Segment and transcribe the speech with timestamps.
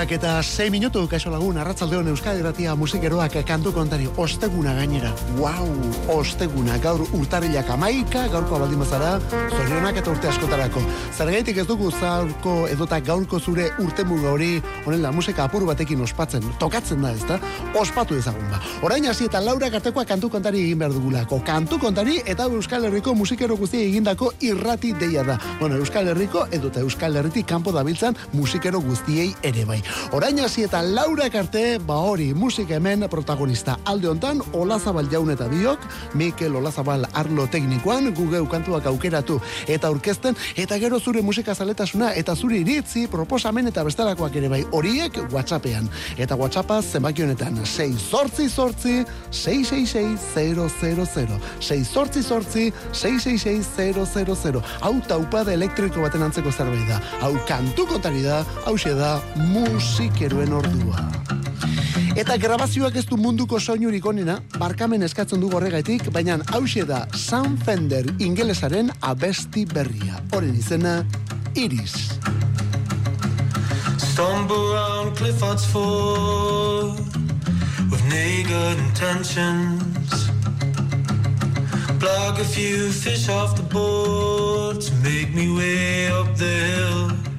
[0.00, 5.10] Irurak eta 6 minutu, kaixo lagun, arratzaldeon Euskal Gratia musikeroak kantu kontari, osteguna gainera.
[5.36, 5.68] Wow,
[6.14, 10.80] osteguna, gaur urtarilak amaika, gaurko abaldin mazara, zorionak eta urte askotarako.
[11.12, 16.48] Zergaitik ez dugu zaurko edota gaurko zure urte hori, honen la musika apuru batekin ospatzen,
[16.58, 17.38] tokatzen da ez da,
[17.76, 18.62] ospatu ezagun ba.
[18.80, 21.42] Orain hasi eta laura gartekoa kantu kontari egin behar dugulako.
[21.44, 25.38] Kantu kontari eta Euskal Herriko musikero guzti egindako irrati deia da.
[25.60, 29.82] Bueno, Euskal Herriko edota Euskal Herritik kanpo dabiltzan musikero guztiei ere bai.
[30.12, 33.78] Orain hasi eta Laura Karte, ba hori, musika hemen protagonista.
[33.84, 35.80] Alde hontan Olazabal jaun eta biok,
[36.14, 42.34] Mikel Olazabal arlo teknikoan, Google kantuak aukeratu eta aurkezten eta gero zure musika zaletasuna eta
[42.36, 45.88] zure iritzi proposamen eta bestelakoak ere bai horiek WhatsAppean.
[46.18, 50.30] Eta WhatsAppa zenbaki honetan 6 sortzi sortzi 666
[51.60, 57.00] 6 sortzi sortzi 666 Hau taupada elektriko baten antzeko zerbait da.
[57.20, 59.20] Hau kantuko tari da, hau da,
[59.80, 61.06] musikeroen ordua.
[62.18, 67.56] Eta grabazioak ez du munduko soinurik onena, barkamen eskatzen du horregaitik, baina hause da Sam
[67.64, 70.20] Fender ingelesaren abesti berria.
[70.34, 70.98] Horen izena,
[71.56, 71.96] Iris.
[73.96, 76.98] Stumble around Clifford's Ford
[77.90, 80.28] With naked intentions
[81.98, 87.29] Plug a few fish off the board To make me way up the hill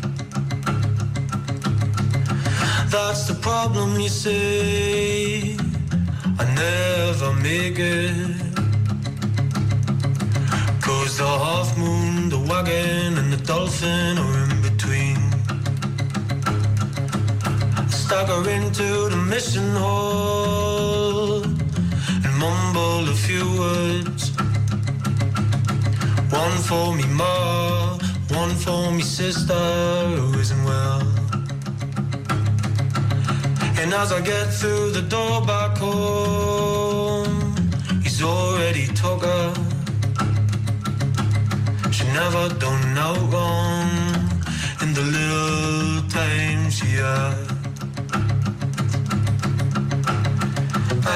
[2.91, 5.56] That's the problem, you say.
[6.38, 8.35] I never make it.
[10.81, 15.19] Cause the half moon, the wagon, and the dolphin are in between.
[17.79, 21.44] I stagger into the mission hall
[22.25, 24.31] and mumble a few words.
[26.29, 27.97] One for me, ma,
[28.31, 29.63] one for me, sister
[30.18, 31.01] who isn't well.
[33.81, 37.56] And as I get through the door back home,
[38.03, 39.53] he's already took her.
[41.91, 43.90] She never done no wrong
[44.84, 47.36] in the little time she had.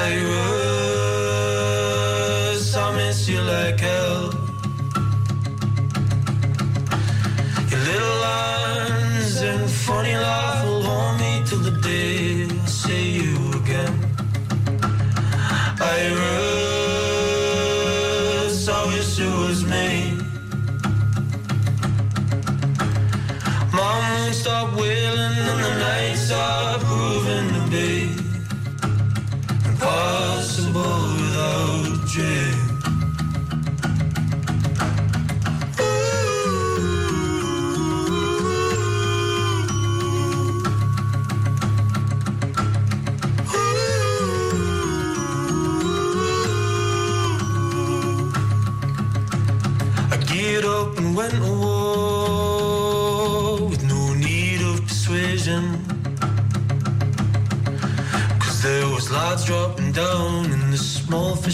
[0.04, 0.08] I
[2.50, 4.32] was, I miss you like hell.
[7.70, 10.45] Your little lines and funny laugh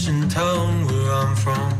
[0.03, 1.73] fishing town where I'm from.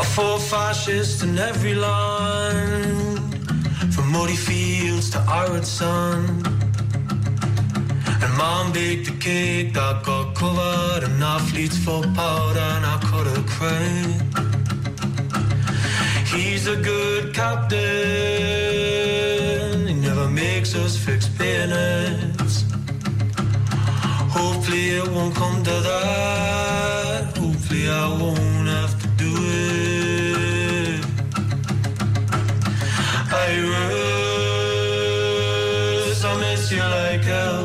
[0.00, 3.16] I fought fascists in every line,
[3.90, 6.42] from muddy fields to arid sun.
[8.22, 13.26] And mom baked the cake that got covered in athletes for powder and I could
[13.26, 14.22] have cried.
[16.32, 17.78] He's a good captain.
[19.86, 22.27] He never makes us fix bayonets.
[24.68, 27.38] Hopefully it won't come to that.
[27.38, 31.00] Hopefully I won't have to do it.
[33.32, 33.48] I
[36.04, 37.64] wish I miss you like hell.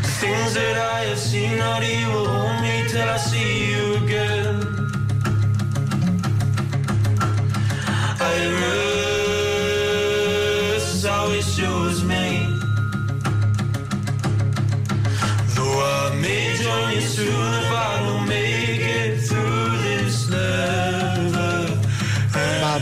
[0.00, 3.18] The things that I have seen not evil hold me till I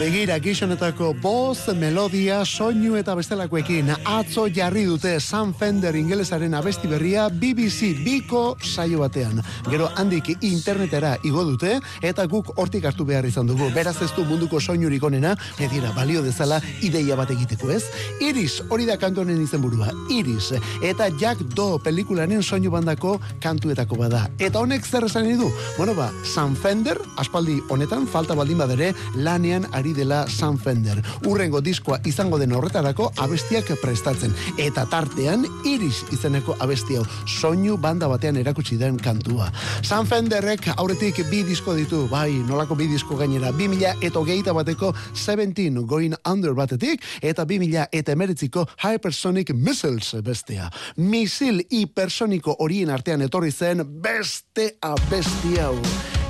[0.01, 3.91] begira, gizonetako boz, melodia, soinu eta bestelakoekin.
[4.09, 9.43] Atzo jarri dute San Fender ingelesaren abesti berria BBC biko saio batean.
[9.69, 13.69] Gero handik internetera igo dute eta guk hortik hartu behar izan dugu.
[13.75, 17.83] Beraz ez du munduko soinurik onena, edira balio dezala ideia bat egiteko ez.
[18.25, 19.93] Iris, hori da kantonen izen burua.
[20.09, 24.25] Iris, eta Jack Do pelikulanen soinu bandako kantuetako bada.
[24.39, 25.53] Eta honek zer esan du?
[25.77, 31.03] Bueno ba, San Fender, aspaldi honetan, falta baldin badere, lanean ari dela San Fender.
[31.27, 34.35] Urrengo diskoa izango den horretarako abestiak prestatzen.
[34.59, 39.51] Eta tartean Iris izeneko abesti hau soinu banda batean erakutsi den kantua.
[39.83, 44.93] San Fenderrek aurretik bi disko ditu, bai, nolako bi disko gainera, 2000 eta geita bateko
[45.15, 50.71] 17 Going Under batetik, eta 2000 eta emeritziko Hypersonic Missiles bestea.
[50.97, 55.77] Misil hipersoniko horien artean etorri zen beste abesti hau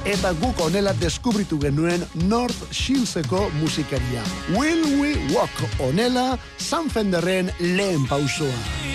[0.04, 4.22] eta guk onela deskubritu genuen North Shieldeko musikaria.
[4.56, 8.89] Will We Walk onela San Fenderren lehen pausoa.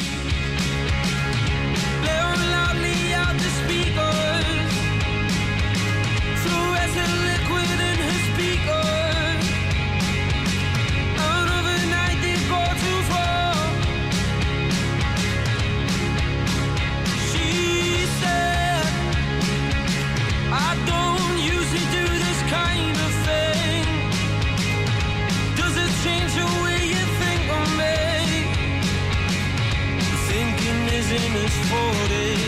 [31.46, 32.45] afford it.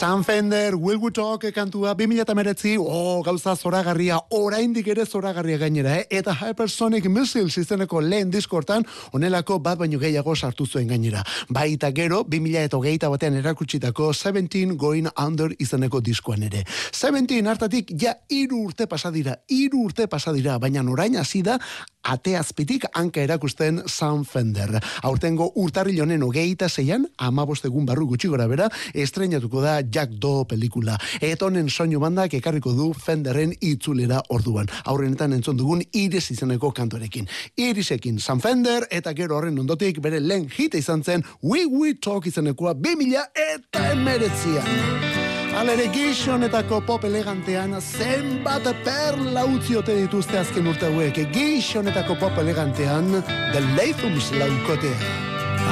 [0.00, 6.06] Sam Fender, Will We Talk kantua, 2008 oh, gauza zoragarria, oraindik ere zoragarria gainera, eh?
[6.08, 11.20] eta Hypersonic Missiles izeneko lehen diskortan, onelako bat baino gehiago sartu zuen gainera.
[11.50, 16.64] Baita gero, 2008 batean erakutsitako 17 Going Under izeneko diskoan ere.
[16.96, 21.58] 17 hartatik, ja, iru urte pasadira, iru urte pasadira, baina orain hasi da,
[22.02, 24.78] ateazpitik hanka erakusten Sam Fender.
[25.02, 30.98] Aurtengo urtarrilonen hogeita zeian, amabostegun barru gutxi gora bera, estrenatuko da Jack Do pelikula.
[31.20, 34.70] Etonen soinu bandak ekarriko du Fenderren itzulera orduan.
[34.84, 37.28] Aurrenetan entzun dugun Iris izeneko kantorekin.
[37.56, 42.26] Irisekin San Fender eta gero horren ondotik bere lehen hit izan zen We We Talk
[42.26, 45.29] izenekoa 2000 eta emeretzia.
[45.58, 51.18] Alere gixonetako pop elegantean zenbat perla utziote dituzte azken urte hauek.
[51.32, 53.10] Gixonetako pop elegantean
[53.52, 54.94] The Lathums laukotea.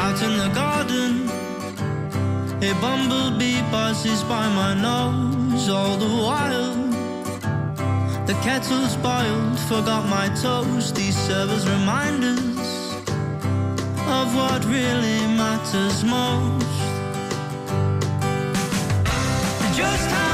[0.02, 1.28] Out in the garden
[2.61, 6.75] A bumblebee passes by my nose all the while.
[8.26, 10.97] The kettle's boiled, forgot my toast.
[10.97, 12.94] These servers remind us
[14.08, 16.88] of what really matters most.
[19.78, 20.27] Just how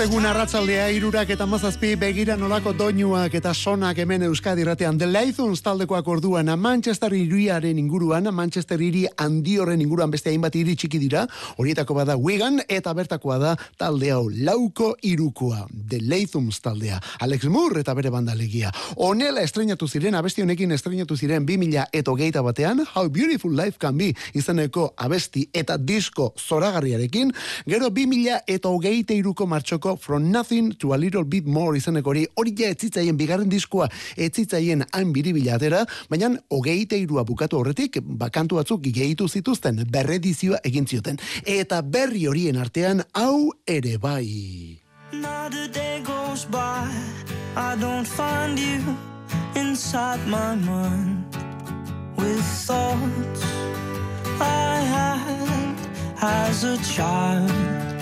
[0.00, 4.96] Ostegun arratzaldea irurak eta mazazpi begira nolako doinuak eta sonak hemen Euskadi ratean.
[4.96, 10.96] The Lathons taldekoak orduan Manchester iriaren inguruan, Manchester iri handioren inguruan beste hainbat iri txiki
[11.02, 11.26] dira,
[11.58, 15.66] horietako bada Wigan eta bertakoa da talde hau lauko irukoa.
[15.68, 16.96] The Lathons taldea.
[17.20, 18.72] Alex Moore eta bere bandalegia.
[18.96, 24.00] Honela estrenatu ziren, abesti honekin estrenatu ziren 2000 eta hogeita batean, How Beautiful Life Can
[24.00, 27.36] Be izeneko abesti eta disko zoragarriarekin,
[27.68, 32.54] gero 2000 eta hogeita iruko martxoko From Nothing to a Little Bit More izeneko hori,
[32.58, 38.82] ja etzitzaien bigarren diskoa etzitzaien han biribila atera, baina hogeita irua bukatu horretik, bakantu batzuk
[38.82, 41.18] gehitu zituzten, berredizioa egin zioten.
[41.44, 44.80] Eta berri horien artean, hau ere bai.
[45.12, 46.88] Not a day goes by,
[47.56, 48.80] I don't find you
[49.54, 51.24] inside my mind
[52.16, 53.42] with thoughts
[54.40, 55.76] I had
[56.22, 57.99] as a child.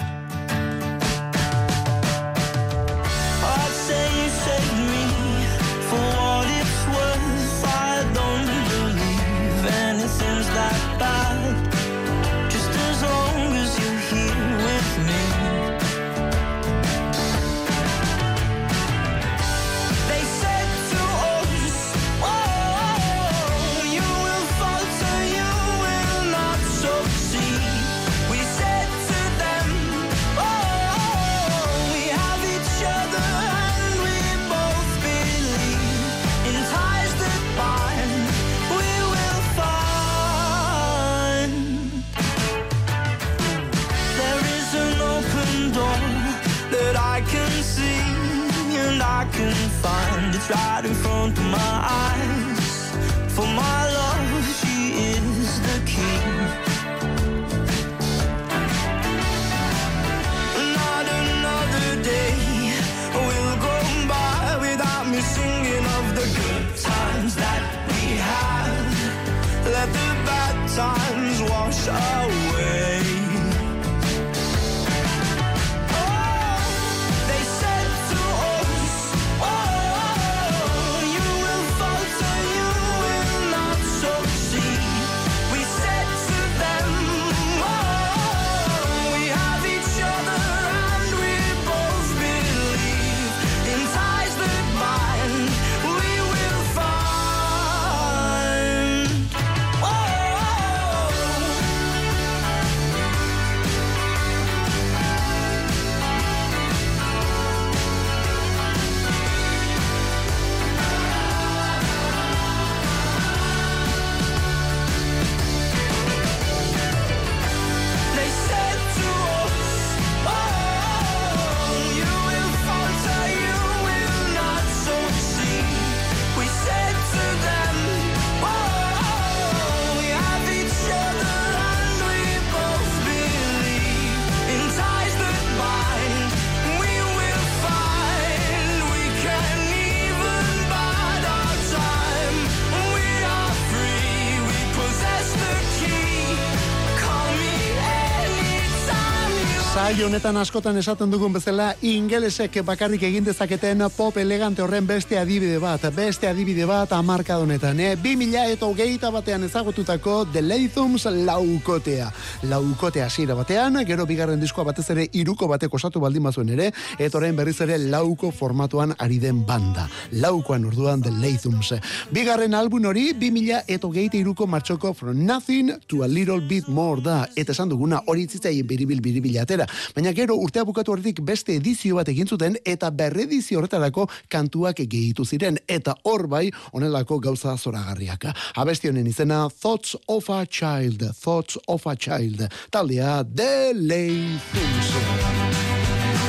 [149.88, 155.57] Saio honetan askotan esaten dugun bezala ingelesek bakarrik egin dezaketen pop elegante horren beste adibide
[155.62, 157.95] bat, beste adibide bat amarka honetan, eh?
[157.97, 162.11] 2000 eta hogeita batean ezagututako The Lathums laukotea.
[162.50, 166.68] Laukotea zira batean, gero bigarren diskoa batez ere iruko bateko osatu baldin bazuen ere,
[166.99, 169.88] eta orain berriz ere lauko formatuan ari den banda.
[170.12, 171.73] Laukoan orduan The Lathums.
[172.12, 177.00] Bigarren album hori 2000 eta hogeita iruko martxoko From Nothing to a Little Bit More
[177.00, 179.64] da, eta esan duguna hori zitzaien biribil biribil atera.
[179.95, 185.25] Baina gero urtea bukatu horretik beste edizio bat egin zuten eta berredizio horretarako kantuak gehitu
[185.25, 188.29] ziren eta hor bai onelako gauza zoragarriak.
[188.57, 192.49] Abesti honen izena Thoughts of a Child, Thoughts of a Child.
[192.71, 195.68] Taldea The Laythums.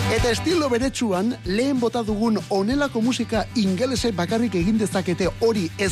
[0.10, 5.92] Eta estilo beretsuan, lehen bota dugun onelako musika ingelese bakarrik egin dezakete hori ez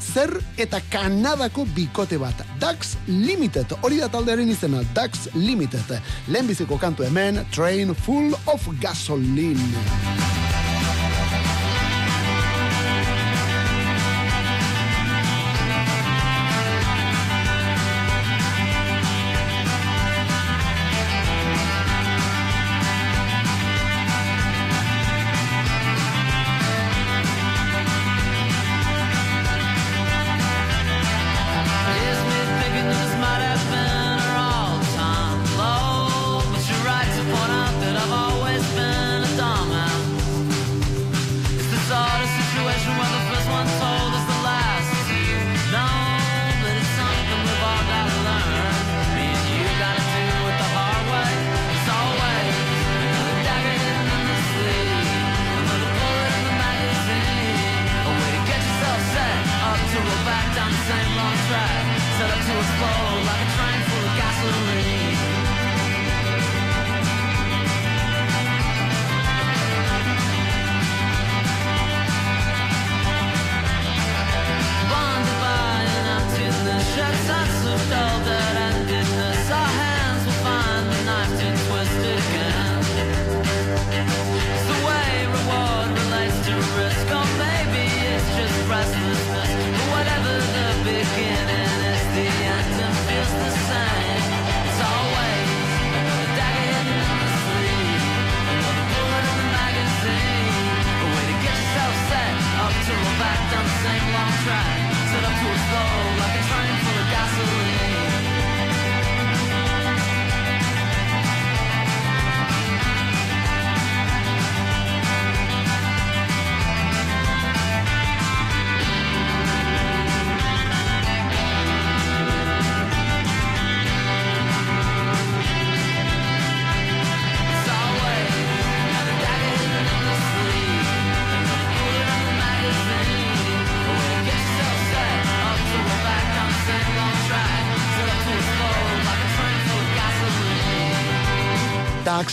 [0.00, 2.34] zer eta Kanadako bikote bat.
[2.58, 6.00] Dax Limited, hori da taldearen izena, Dax Limited.
[6.28, 10.35] Lehen biziko kantu hemen, Train Full of Gasoline.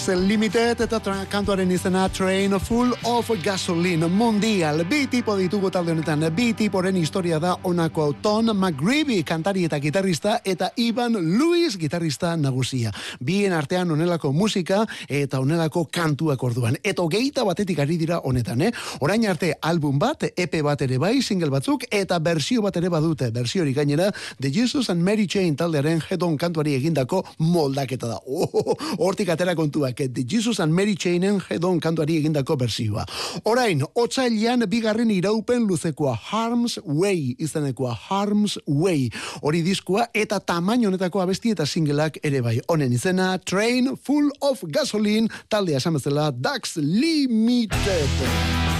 [0.04, 1.00] Max Limited eta
[1.32, 4.84] kantuaren izena Train Full of Gasoline Mundial.
[4.90, 6.26] Bi tipo ditugu talde honetan.
[6.36, 12.92] Bi tiporen historia da onako Ton McGreevy kantari eta gitarrista eta Ivan Lewis gitarrista nagusia.
[13.20, 16.76] Bien artean onelako musika eta onelako kantuak orduan.
[16.84, 18.74] Eta geita batetik ari dira honetan, eh?
[19.00, 23.32] Orain arte album bat, EP bat ere bai, single batzuk, eta bersio bat ere badute.
[23.32, 24.12] Bersio hori gainera,
[24.42, 28.20] The Jesus and Mary Chain taldearen hedon kantuari egindako moldaketa da.
[28.34, 33.06] Oh, hortik atera kontu kantuak, The Jesus and Mary Chainen hedon kantuari egindako bersioa.
[33.46, 39.10] Orain, otzailean bigarren iraupen luzekoa Harm's Way, izanekoa Harm's Way,
[39.42, 42.60] hori diskua eta tamaino honetako abesti eta singleak ere bai.
[42.68, 48.73] Honen izena, Train Full of Gasoline, taldea esamezela Dax Limited.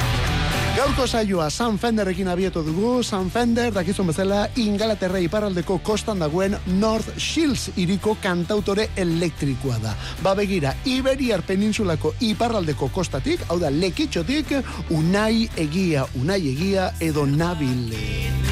[0.74, 7.12] Gaurko saioa San Fenderrekin abieto dugu, San Fender dakizun bezala Ingalaterra iparraldeko kostan dagoen North
[7.22, 9.94] Shields iriko kantautore elektrikoa da.
[10.26, 14.56] Ba begira, Iberiar peninsulako iparraldeko kostatik, hau da lekitxotik,
[14.98, 18.43] unai egia, unai egia edo nabile.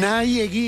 [0.00, 0.59] Unai egia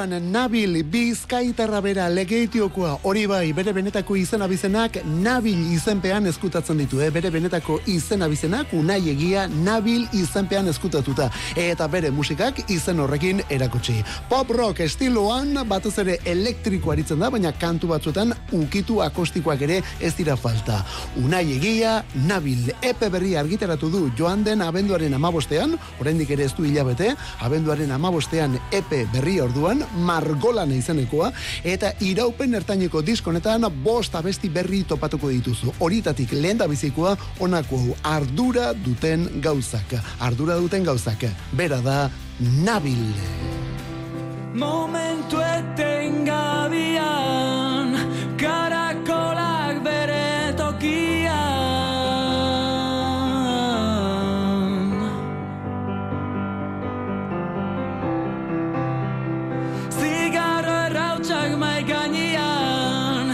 [0.00, 7.02] orduan nabil bizkaitarra bera legeitiokoa hori bai bere benetako izen abizenak nabil izenpean eskutatzen ditu,
[7.04, 7.10] eh?
[7.12, 13.98] bere benetako izen abizenak unai egia nabil izenpean eskutatuta eta bere musikak izen horrekin erakutsi.
[14.30, 20.14] Pop rock estiloan batez ere elektriko aritzen da, baina kantu batzuetan ukitu akostikoak ere ez
[20.16, 20.80] dira falta.
[21.20, 26.64] Unai egia nabil epe berri argitaratu du joan den abenduaren amabostean, oraindik ere ez du
[26.64, 27.12] hilabete,
[27.44, 31.32] abenduaren amabostean epe berri orduan, margolan izenekoa,
[31.64, 35.74] eta iraupen ertaineko diskonetan bost abesti berri topatuko dituzu.
[35.80, 39.94] Horitatik lehen da bizikoa, onako hau, ardura duten gauzak.
[40.20, 41.24] Ardura duten gauzak.
[41.52, 43.14] Bera da, nabil.
[44.54, 47.96] Momentu etengabian
[48.36, 51.19] Karakolak bere tokian
[61.20, 63.28] Errautsak mai gainean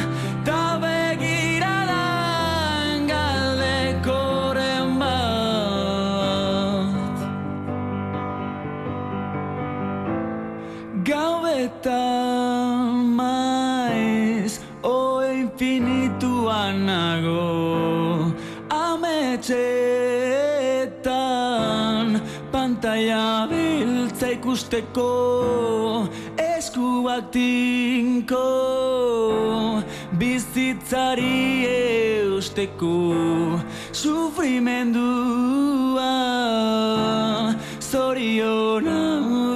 [0.45, 1.87] Ta begiradan
[3.07, 5.87] galdekoren bat.
[11.07, 12.83] Gauetan
[13.15, 18.35] maiz O infinituan nago
[18.69, 19.47] Ametxetan
[22.51, 25.76] Pantalla biltza ikusteko
[27.33, 28.47] tinko
[30.19, 33.15] Bizitzari eusteko
[33.93, 36.13] Sufrimendua
[37.81, 38.99] Zoriona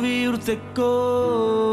[0.02, 1.69] bihurtzeko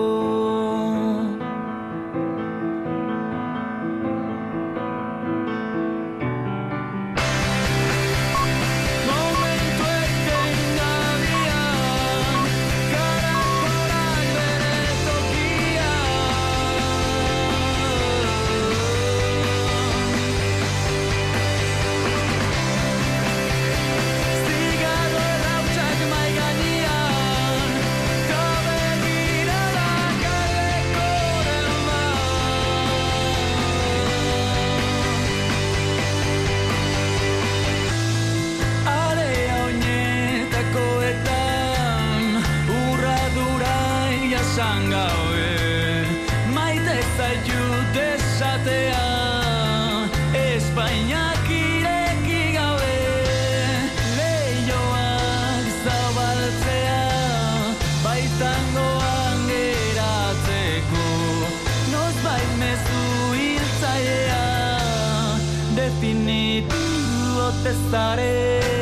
[67.64, 68.77] te estaré.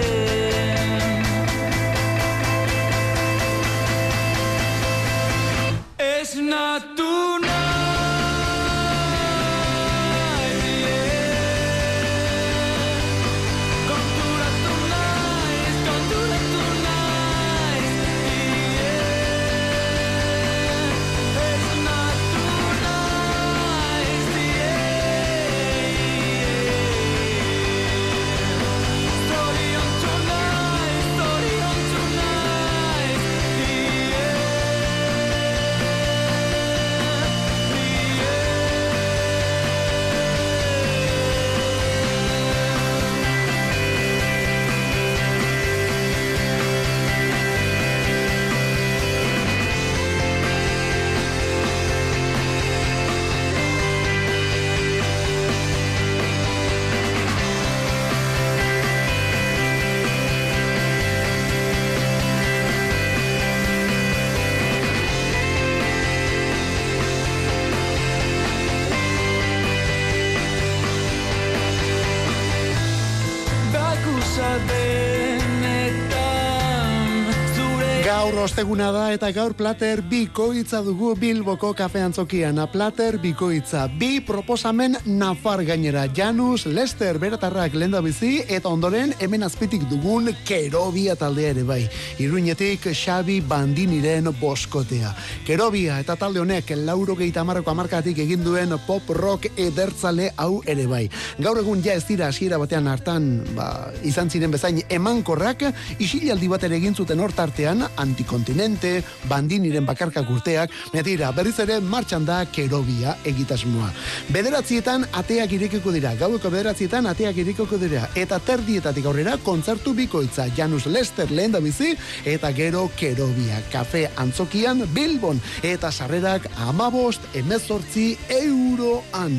[78.45, 82.59] Osteguna da eta gaur plater bikoitza dugu Bilboko kafean zokian.
[82.69, 83.87] Plater bikoitza.
[83.87, 86.03] Bi proposamen nafar gainera.
[86.13, 91.79] Janus, Lester, beratarrak lenda bizi eta ondoren hemen azpitik dugun kerobia taldea ere bai.
[92.21, 95.15] Iruñetik Xabi Bandiniren boskotea.
[95.47, 100.85] Kerobia eta talde honek lauro gehi tamarrako amarkatik egin duen pop rock edertzale hau ere
[100.85, 101.09] bai.
[101.39, 105.65] Gaur egun ja ez dira hasiera batean hartan ba, izan ziren bezain emankorrak
[105.97, 112.25] isilaldi bat ere egin zuten hortartean antik multikontinente, bandiniren bakarkak urteak, metira, berriz ere martxan
[112.25, 113.91] da kerobia egitasmoa.
[114.29, 120.85] Bederatzietan ateak irekiko dira, gaueko bederatzietan ateak irekiko dira, eta terdietatik aurrera kontzertu bikoitza Janus
[120.85, 121.95] Lester lehen da bizi,
[122.25, 129.35] eta gero kerobia, kafe antzokian Bilbon, eta sarrerak amabost emezortzi euroan.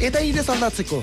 [0.00, 1.02] Eta irez aldatzeko,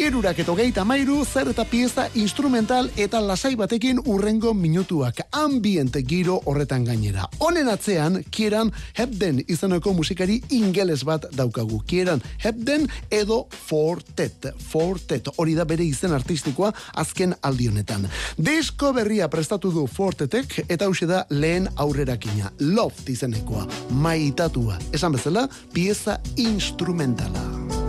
[0.00, 6.38] Irurak eto geita mairu, zer eta pieza instrumental eta lasai batekin urrengo minutuak ambiente giro
[6.48, 7.26] horretan gainera.
[7.38, 11.82] Honen atzean, kieran Hebden izaneko musikari ingeles bat daukagu.
[11.84, 14.48] Kieran Hebden edo Fortet.
[14.70, 16.72] Fortet, hori da bere izen artistikoa
[17.04, 18.08] azken aldionetan.
[18.40, 22.54] Disko berria prestatu du Fortetek eta hause da lehen aurrerakina.
[22.72, 24.80] Loft izenekoa, maitatua.
[24.96, 27.79] Esan bezala, pieza instrumentala.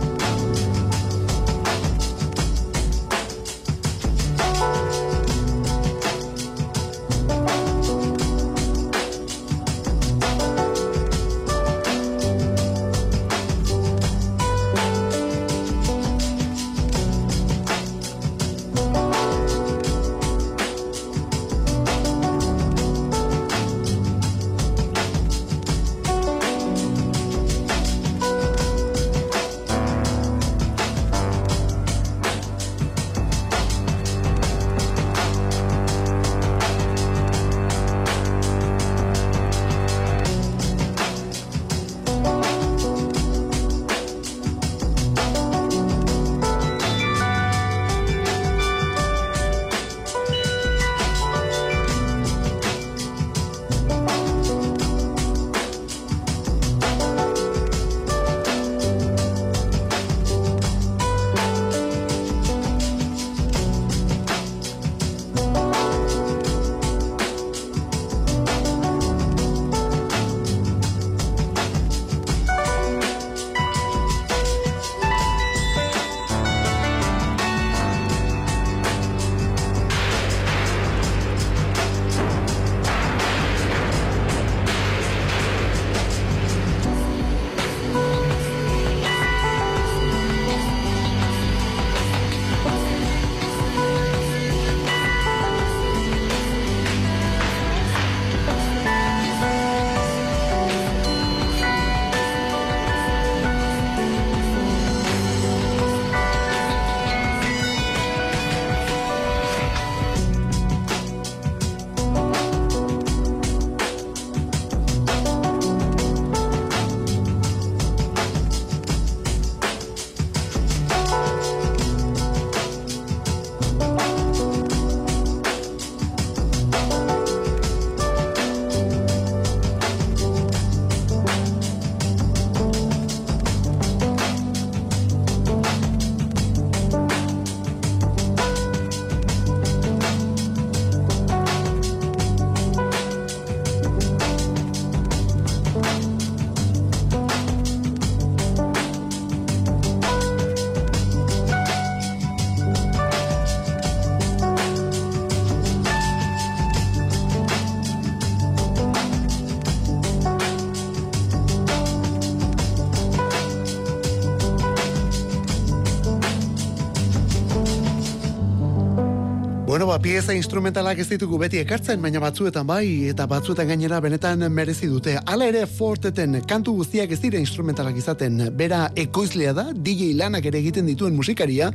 [170.02, 175.12] Pieza instrumentalak ez ditugu beti ekartzen, baina batzuetan bai, eta batzuetan gainera benetan merezi dute.
[175.30, 180.58] Hala ere, forteten kantu guztiak ez dira instrumentalak izaten, bera ekoizlea da, DJ lanak ere
[180.58, 181.68] egiten dituen musikaria,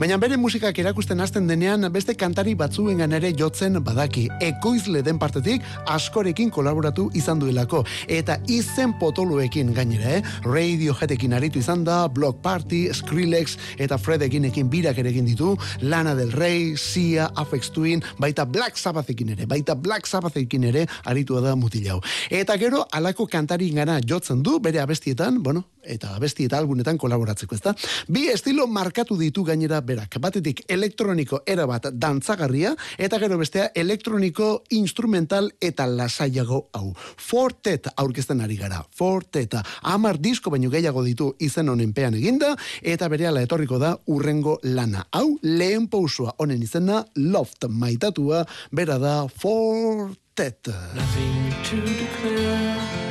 [0.00, 4.24] baina bere musikak erakusten hasten denean, beste kantari batzuen ere jotzen badaki.
[4.40, 5.60] Ekoizle den partetik,
[5.92, 10.22] askorekin kolaboratu izan duelako, eta izen potoloekin gainera, eh?
[10.48, 15.52] Radio jetekin aritu izan da, Block Party, Skrillex, eta Fredekin ekin birak ere egin ditu,
[15.84, 17.83] Lana del Rey, Sia, Afex Twin,
[18.18, 22.00] baita Black Sabbathekin ere, baita Black Sabbathekin ere aritua da mutilau.
[22.30, 27.54] Eta gero, alako kantari gana jotzen du, bere abestietan, bueno, eta abesti eta albunetan kolaboratzeko,
[27.54, 27.74] ezta?
[28.08, 30.18] Bi estilo markatu ditu gainera berak.
[30.20, 36.92] Batetik elektroniko era bat dantzagarria eta gero bestea elektroniko instrumental eta lasaiago hau.
[37.16, 38.82] Fortet aurkezten ari gara.
[38.94, 44.58] Forteta amar disko baino gehiago ditu izen honen pean eginda eta berehala etorriko da urrengo
[44.62, 45.06] lana.
[45.12, 50.68] Hau lehen pausua honen izena loft maitatua bera da Fortet.
[50.94, 53.03] Nothing to declare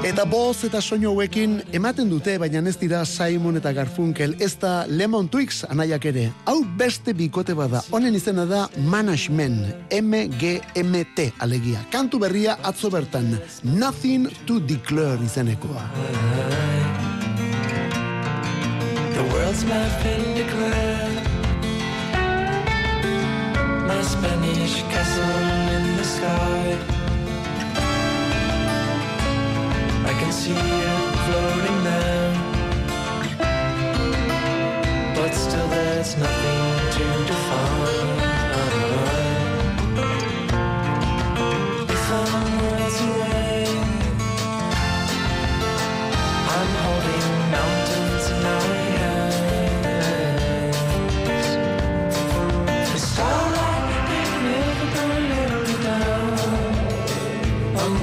[0.00, 4.86] Eta boz eta soinu hauekin ematen dute, baina ez dira Simon eta Garfunkel, ez da
[4.88, 6.22] Lemon Twix anaiak ere.
[6.48, 11.82] Hau beste bikote bada, honen izena da Management, M-G-M-T alegia.
[11.92, 15.84] Kantu berria atzo bertan, Nothing to Declare izenekoa.
[19.12, 19.84] The world's my
[20.32, 21.12] Declare
[23.84, 26.99] My Spanish castle in the sky
[30.20, 32.32] can see it floating there.
[35.14, 37.80] But still, there's nothing to define.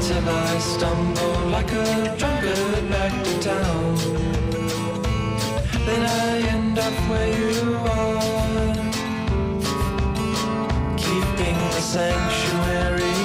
[0.09, 3.95] I stumble like a drunkard back to town.
[5.85, 8.73] Then I end up where you are,
[10.97, 13.16] keeping the sanctuary.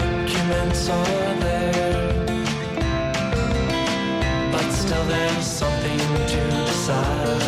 [0.00, 2.24] Documents are there,
[4.50, 7.41] but still there's something to decide.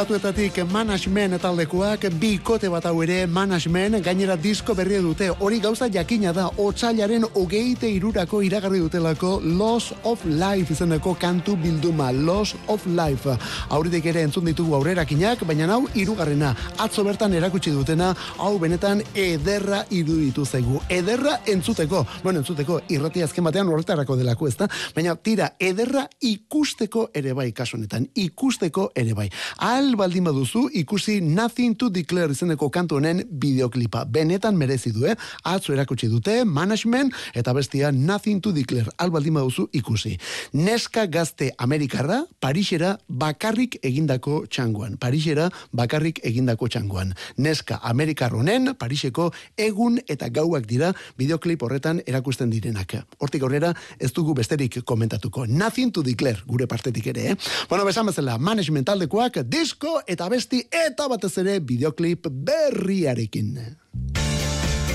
[0.00, 5.26] Batuetatik management taldekoak bikote bat hau ere management gainera disko berri dute.
[5.44, 12.08] Hori gauza jakina da, otxailaren ogeite irurako iragarri dutelako Loss of Life izeneko kantu bilduma.
[12.12, 13.34] Loss of Life.
[13.76, 16.54] Auritek ere entzun ditugu aurrerakinak, baina hau irugarrena.
[16.80, 20.80] Atzo bertan erakutsi dutena, hau benetan ederra iruditu zaigu.
[20.88, 22.06] Ederra entzuteko.
[22.22, 24.70] Bueno, entzuteko irrati azken batean horretarako delako ezta.
[24.96, 28.08] Baina tira, ederra ikusteko ere bai kasunetan.
[28.14, 29.28] Ikusteko ere bai.
[29.58, 34.04] Al baldin baduzu ikusi Nothing to Declare izeneko kantu honen bideoklipa.
[34.04, 35.14] Benetan merezi du, eh?
[35.44, 38.90] Atzo erakutsi dute Management eta bestia Nothing to Declare.
[38.98, 40.16] Al baldin baduzu ikusi.
[40.52, 44.96] Neska gazte Amerikarra Parisera bakarrik egindako txangoan.
[45.00, 47.14] Parisera bakarrik egindako txangoan.
[47.38, 52.96] Neska Amerikar honen Pariseko egun eta gauak dira bideoklip horretan erakusten direnak.
[53.18, 55.46] Hortik aurrera ez dugu besterik komentatuko.
[55.46, 57.36] Nothing to Declare gure partetik ere, eh?
[57.68, 59.40] Bueno, besan bezala, management taldekoak
[59.70, 63.52] disko eta besti eta batez ere videoklip berriarekin.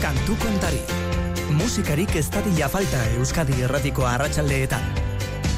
[0.02, 0.82] Kantu kontari.
[1.56, 4.84] Musikarik ez dadila falta Euskadi erratiko arratsaldeetan.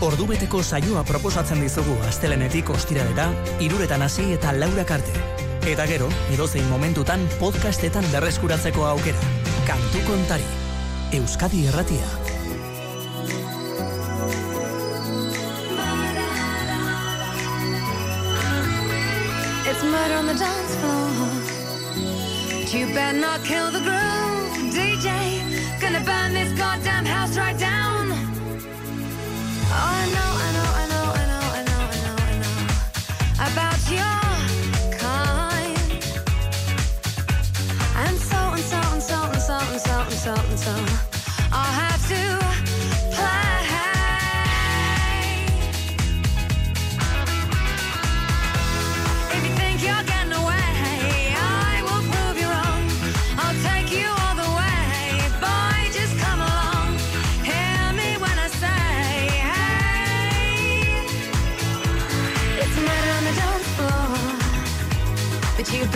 [0.05, 5.17] Ordubeteko saioa proposatzen dizugu astelenetik ostiralera, iruretan hasi eta laura karte.
[5.65, 9.35] Eta gero, edozein momentutan podcastetan berreskuratzeko aukera.
[9.65, 10.45] Kantu kontari.
[11.17, 12.26] Euskadi erratia.
[19.97, 21.09] Murder on the dance floor.
[22.61, 25.09] But you better not kill the groove, DJ.
[25.81, 28.03] Gonna burn this goddamn house right down.
[29.75, 30.86] Oh, I know, I know, I know,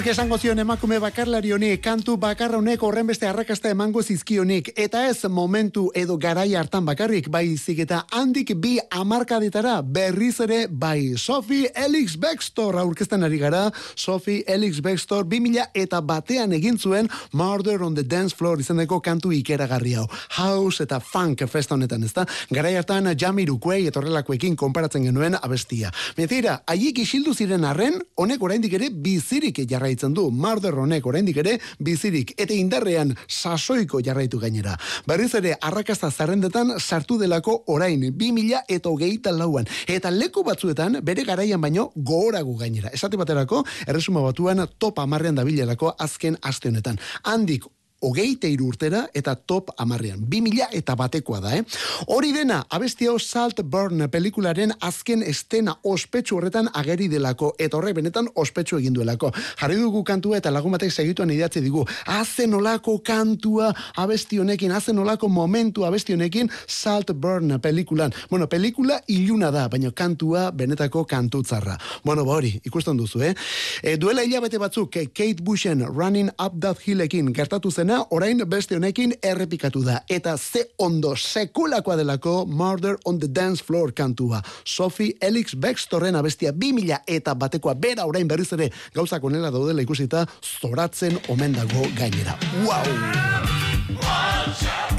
[0.00, 4.70] Nork esango zion emakume bakarlari honi kantu bakarra honek horren beste arrakasta emango zizkionik.
[4.80, 11.18] Eta ez momentu edo garai hartan bakarrik baizik eta handik bi amarkadetara berriz ere bai
[11.20, 13.66] Sophie Elix Bextor aurkezten ari gara.
[13.94, 19.34] Sophie Elix Bextor 2000 eta batean egin zuen Murder on the Dance Floor izeneko kantu
[19.36, 20.06] ikeragarri hau.
[20.38, 22.24] House eta funk festa honetan ezta?
[22.48, 25.92] Garai hartan Jamiroquai etorrelakoekin konparatzen genuen abestia.
[26.16, 29.60] Metira, haiek isildu ziren arren honek oraindik ere bizirik
[29.90, 34.76] jarraitzen du Murder honek oraindik ere bizirik eta indarrean sasoiko jarraitu gainera.
[35.06, 39.66] Berriz ere arrakasta zerrendetan sartu delako orain 2000 eta hogeita lauan.
[39.86, 42.90] Eta leku batzuetan bere garaian baino gogorago gainera.
[42.92, 46.98] Esate baterako, erresuma batuan top amarrean dabilerako azken aste honetan.
[47.24, 47.66] Handik
[48.00, 50.20] hogeite urtera eta top amarrean.
[50.28, 51.64] Bi mila eta batekoa da, eh?
[52.08, 57.92] Hori dena, abesti hau Salt Burn pelikularen azken estena ospetsu horretan ageri delako, eta horre
[57.96, 59.32] benetan ospetsu egin duelako.
[59.60, 64.98] Jarri dugu kantua eta lagun batek segituan idatzi digu, hazen olako kantua abesti honekin, hazen
[64.98, 68.12] olako momentu abesti honekin Salt Burn pelikulan.
[68.30, 71.76] Bueno, pelikula iluna da, baina kantua benetako kantutzarra.
[72.04, 73.34] Bueno, ba hori, ikusten duzu, eh?
[73.82, 79.14] E, duela hilabete batzuk, Kate Bushen Running Up That Hillekin gertatu zena, orain beste honekin
[79.22, 80.00] errepikatu da.
[80.08, 84.42] Eta ze ondo sekulakoa delako Murder on the Dance Floor kantua.
[84.64, 90.26] Sophie Elix Bextorren abestia 2000 eta batekoa bera orain berriz ere gauzak onela daudela ikusita
[90.42, 92.38] zoratzen omen dago gainera.
[92.64, 92.86] Wow!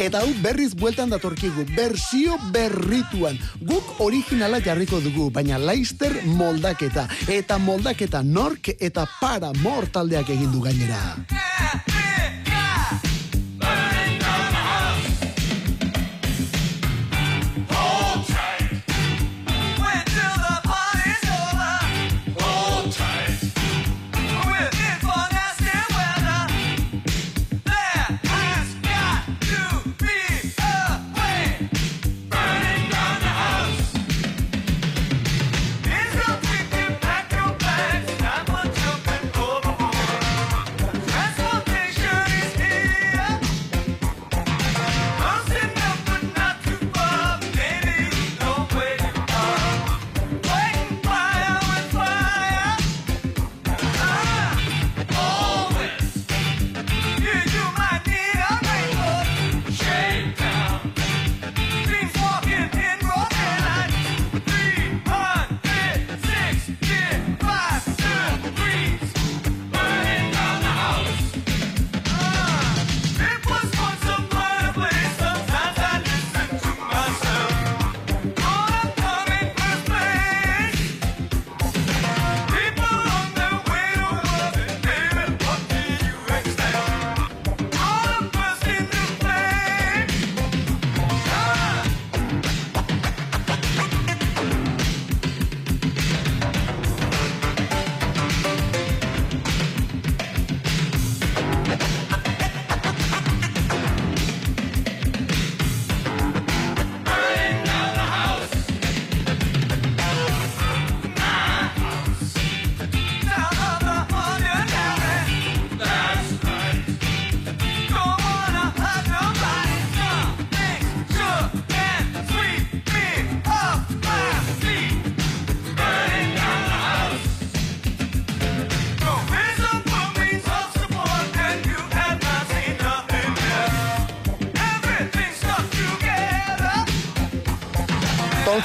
[0.02, 3.38] Eta hau berriz bueltan datorkigu, bersio berrituan.
[3.62, 7.08] Guk originala jarriko dugu, baina Leister moldaketa.
[7.30, 11.02] Eta moldaketa nork eta para mortaldeak egin du gainera.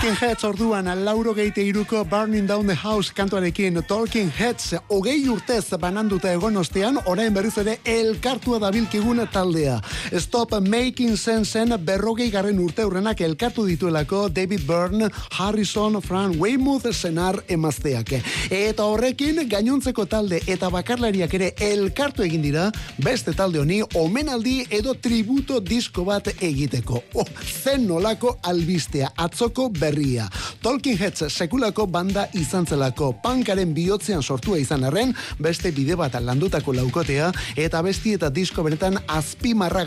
[0.06, 5.74] Talking Heads orduan lauro geite iruko Burning Down the House kantuarekin Talking Heads hogei urtez
[5.82, 9.80] bananduta egon ostean orain berriz ere elkartua dabilkigun taldea.
[10.12, 17.42] Stop Making Sense-en berrogei garren urte urrenak elkartu dituelako David Byrne, Harrison, Fran Weymouth senar
[17.48, 18.12] emazteak.
[18.50, 22.68] Eta horrekin gainontzeko talde eta bakarlariak ere elkartu egin dira
[23.02, 27.02] beste talde honi omenaldi edo tributo disko bat egiteko.
[27.14, 27.26] Oh,
[27.62, 30.28] zen nolako albistea atzoko berria.
[30.62, 36.72] Talking Heads sekulako banda izan zelako pankaren bihotzean sortua izan arren, beste bide bat landutako
[36.76, 38.98] laukotea, eta besti eta disko benetan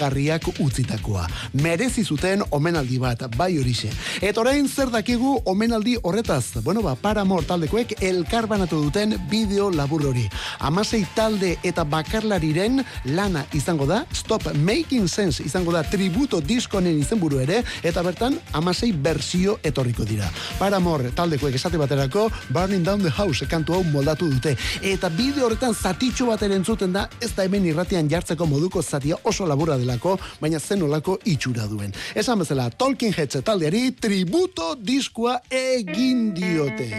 [0.10, 1.28] azpimarragarriak utzitakoa.
[1.54, 3.90] Merezi zuten omenaldi bat, bai horixe.
[4.22, 6.62] Eta orain zer dakigu omenaldi horretaz?
[6.64, 10.28] Bueno, ba, paramor taldekoek elkarbanatu duten bideo labur hori.
[10.60, 17.40] Amasei talde eta bakarlariren lana izango da, Stop Making Sense izango da tributo diskonen izenburu
[17.40, 20.30] ere, eta bertan amasei bersio etorriko dira.
[20.60, 24.56] Paramor taldekoek esate baterako Burning Down the House kantu hau moldatu dute.
[24.82, 29.46] Eta bideo horretan zatitxo bat entzuten da, ez da hemen irratian jartzeko moduko zatia oso
[29.46, 31.94] labura delako, baina zen olako itxura duen.
[32.16, 36.90] Esan bezala, Tolkien Heads taldeari tributo diskoa egin diote.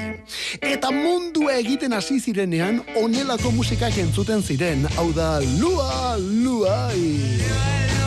[0.61, 8.00] Eta mundu egiten hasi zirenean, onelako musikak entzuten ziren, hau da, lua, luai.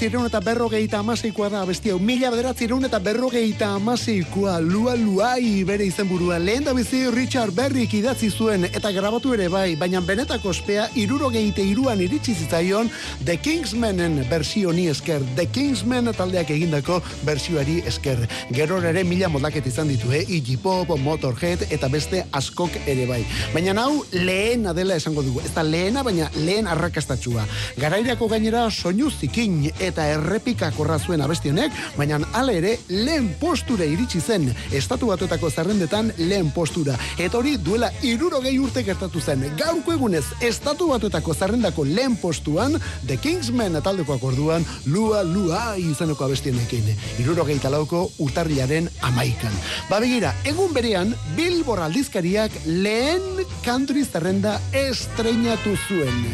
[0.00, 1.96] Bederatzi eta berrogeita amaseikoa da bestia.
[1.98, 6.38] Mila bederatzi eta berrogeita amaseikoa lua luai bere izenburua.
[6.38, 11.62] Lehen da bizi Richard Berrik idatzi zuen eta grabatu ere bai, baina benetako ospea irurogeite
[11.62, 12.88] iruan iritsi zitzaion
[13.24, 15.20] The Kingsmanen versio ni esker.
[15.36, 18.26] The Kingsman taldeak egindako versioari esker.
[18.50, 20.24] Gero ere mila modaket izan ditu, eh?
[20.28, 23.24] Iggy Pop, Motorhead eta beste askok ere bai.
[23.52, 25.40] Baina hau lehena dela esango dugu.
[25.44, 27.44] Ez da lehena, baina lehen arrakastatxua.
[27.76, 33.86] Garairako gainera soinu zikin eta errepika korra zuen abesti honek, baina hala ere lehen postura
[33.86, 36.96] iritsi zen estatu batuetako zerrendetan lehen postura.
[37.18, 39.44] Eta hori duela irurogei urte gertatu zen.
[39.58, 46.54] Gaurko egunez estatu batuetako zerrendako lehen postuan The Kingsman ataldekoak orduan lua lua izaneko abesti
[46.54, 46.94] honekin.
[47.22, 49.54] Irurogei talauko urtarriaren amaikan.
[49.90, 56.26] Babegira, egun berean Billboard aldizkariak lehen country zerrenda estreinatu zuen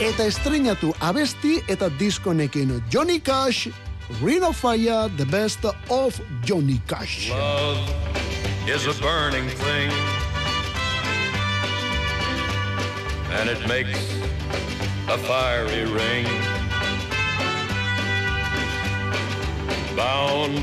[0.00, 3.68] eta estrenatu abesti eta diskonekin Johnny Cash,
[4.22, 7.30] Ring of Fire, the best of Johnny Cash.
[7.30, 7.78] Love
[8.68, 9.90] is a burning thing.
[13.32, 13.98] And it makes
[15.08, 16.26] a fiery ring.
[19.96, 20.62] Bound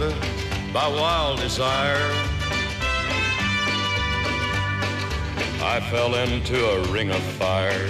[0.74, 2.12] by wild desire
[5.62, 7.90] I fell into a ring of fire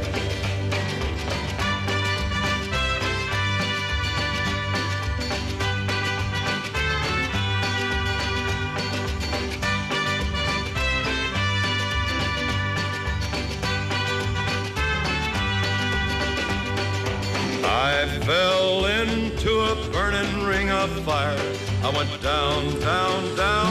[18.25, 21.70] Fell into a burning ring of fire.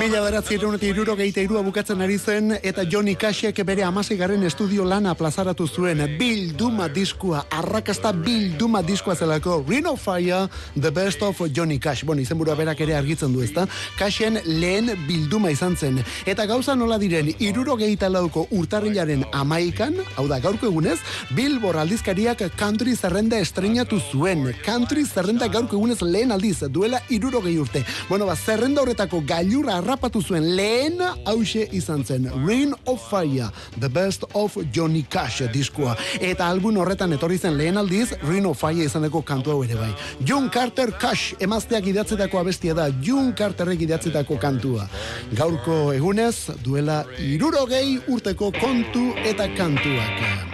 [0.00, 5.14] Mila beratzi eta irurogeita irua bukatzen ari zen, eta Johnny Cashek bere amazigarren estudio lana
[5.14, 11.78] plazaratu zuen bilduma diskua, arrakasta bilduma diskua zelako, Ring of Fire, The Best of Johnny
[11.78, 12.02] Cash.
[12.04, 13.68] Bueno, izenburua berak ere argitzen du ezta.
[13.96, 16.02] Cashen lehen bilduma izan zen.
[16.26, 20.98] Eta gauza nola diren, irurogeita lauko urtarrilaren amaikan, hau da gaurko egunez,
[21.36, 24.48] Billboard aldizkariak country zerrenda estrenatu zuen.
[24.66, 27.86] Country zerrenda gaurko egunez lehen aldiz, duela irurogei urte.
[28.08, 32.28] Bueno, ba, zerrenda horretako gailurra harrapatu zuen lehen hause izan zen.
[32.46, 35.96] Ring of Fire, The Best of Johnny Cash diskua.
[36.20, 39.90] Eta album horretan etorri zen lehen aldiz, Ring of Fire izaneko kantu hau ere bai.
[40.24, 44.88] John Carter Cash emazteak idatzetako abestia da, John Carterrek idatzetako kantua.
[45.36, 50.49] Gaurko egunez, duela irurogei urteko kontu eta kantuak.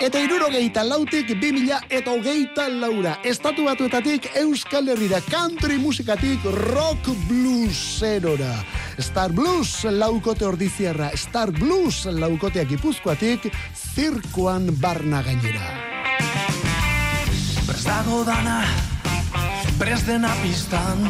[0.00, 3.18] Eta irurogeita lautik bi mila eta hogeita laura.
[3.24, 8.54] Estatu batuetatik Euskal Herrira country musikatik rock blueserora.
[8.98, 11.10] Star Blues laukote ordiziarra.
[11.16, 13.50] Star Blues laukoteak ipuzkoatik
[13.94, 15.68] zirkoan barna gainera.
[17.66, 18.62] Prest dago dana,
[19.78, 21.00] prest dena pistan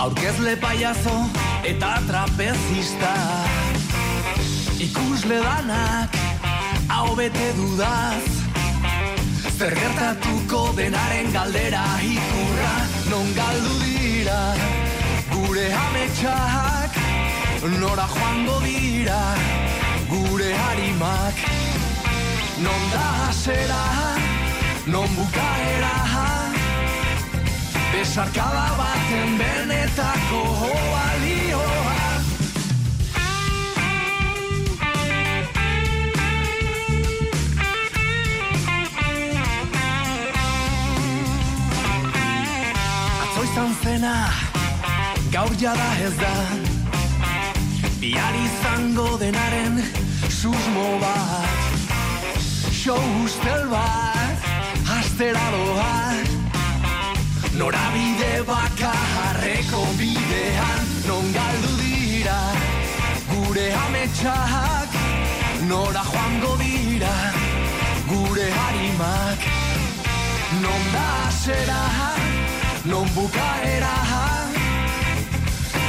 [0.00, 1.14] Aurkezle paiazo
[1.68, 3.12] eta trapezista
[4.82, 6.16] Ikusle danak,
[6.92, 8.42] hau bete dudaz.
[9.62, 12.72] Zer gertatuko denaren galdera ikurra
[13.10, 14.40] Non galdu dira?
[15.30, 16.98] Gure ametsak
[17.78, 19.20] Nora joango dira?
[20.10, 21.44] Gure harimak
[22.64, 23.84] Non da hasera,
[24.86, 25.94] non bukaera?
[27.92, 30.42] Besarkada baten benetako
[30.92, 31.11] balioa
[44.02, 44.30] zena,
[45.30, 46.34] gaur jada ez da.
[48.00, 49.78] Bihar izango denaren
[50.28, 51.84] susmo bat
[52.72, 54.48] Show ustel bat,
[54.96, 55.92] astera doa
[57.54, 62.40] Norabide bakarreko bidean Non galdu dira
[63.30, 64.98] gure ametsak.
[65.68, 67.14] Nora joango dira
[68.10, 69.46] gure harimak
[70.58, 71.08] Non da
[71.46, 72.21] non
[73.14, 73.94] bukaera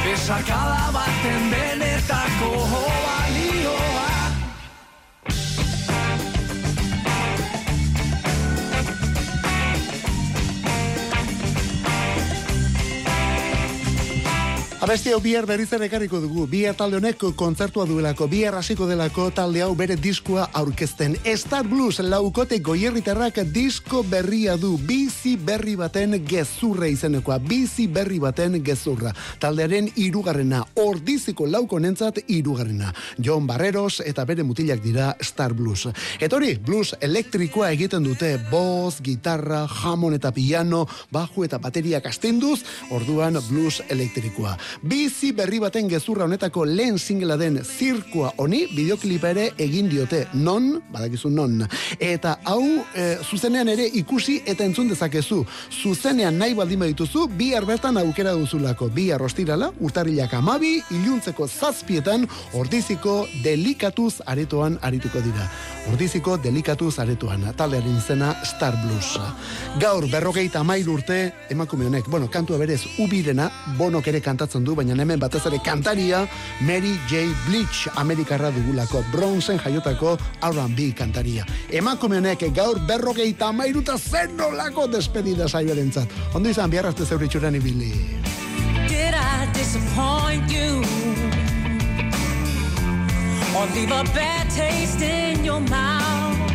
[0.04, 3.13] Besarkada baten benetako balioa
[14.84, 16.42] Abesti hau bihar berriz ere ekarriko dugu.
[16.44, 21.14] Bihar talde honek kontzertua duelako, bihar hasiko delako talde hau bere diskoa aurkezten.
[21.40, 24.74] Star Blues laukote goierritarrak disko berria du.
[24.76, 27.38] Bizi berri baten gezurra izenekoa.
[27.38, 29.14] Bizi berri baten gezurra.
[29.40, 30.60] Taldearen irugarrena.
[30.76, 32.92] Ordiziko lauko nentzat irugarrena.
[33.16, 35.88] John Barreros eta bere mutilak dira Star Blues.
[36.20, 38.34] Etori, blues elektrikoa egiten dute.
[38.52, 42.60] Boz, gitarra, jamon eta piano, baju eta bateria kastinduz,
[42.92, 44.58] orduan blues elektrikoa.
[44.82, 50.24] Bizi berri baten gezurra honetako lehen singela den zirkua honi bideoklipa ere egin diote.
[50.34, 51.62] Non, badakizu non.
[51.98, 52.62] Eta hau
[52.94, 55.42] e, zuzenean ere ikusi eta entzun dezakezu.
[55.82, 58.88] Zuzenean nahi baldin badituzu, bi bertan aukera duzulako.
[58.88, 65.48] Bi arrostirala, urtarrilak amabi, iluntzeko zazpietan, ordiziko delikatuz aretoan arituko dira.
[65.92, 67.44] Ordiziko delikatuz aretoan.
[67.56, 69.18] Taldearen izena Star Blues.
[69.80, 74.94] Gaur, berrogeita mail urte, emakume honek, bueno, kantua berez, ubirena, bonok ere kantatzen du, baina
[74.94, 76.24] hemen batez ere kantaria
[76.60, 77.26] Mary J.
[77.46, 81.44] Bleach Amerikarra dugulako Bronzen jaiotako R&B kantaria.
[81.70, 86.08] Emakume honek gaur berrogeita mairuta zen nolako despedida saioaren zat.
[86.34, 87.92] Ondo izan, biarrazte zeuritxuran ibili.
[88.88, 90.82] Did I disappoint you?
[93.56, 96.50] Or leave a bad taste in your mouth?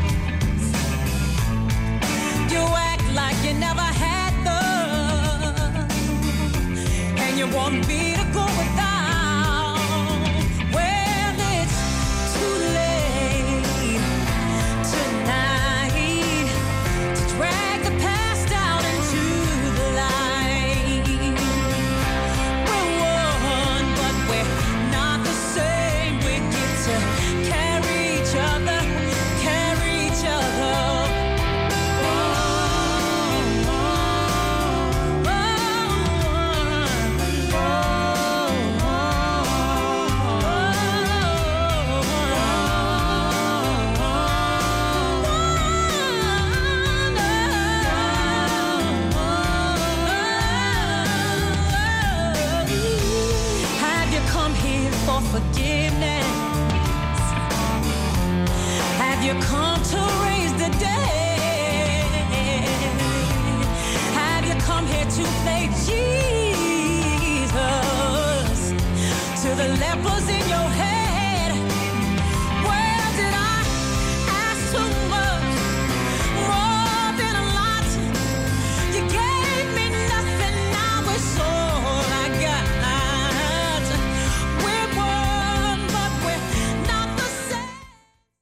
[2.51, 4.18] You act like you never had
[7.39, 8.28] you want me to